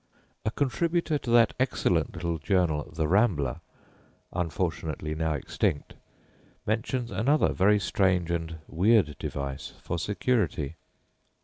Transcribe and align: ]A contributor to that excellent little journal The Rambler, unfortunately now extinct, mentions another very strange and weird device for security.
]A 0.45 0.49
contributor 0.49 1.19
to 1.19 1.29
that 1.29 1.53
excellent 1.59 2.15
little 2.15 2.39
journal 2.39 2.89
The 2.91 3.07
Rambler, 3.07 3.61
unfortunately 4.33 5.13
now 5.13 5.33
extinct, 5.35 5.93
mentions 6.65 7.11
another 7.11 7.53
very 7.53 7.79
strange 7.79 8.31
and 8.31 8.57
weird 8.67 9.15
device 9.19 9.73
for 9.83 9.99
security. 9.99 10.75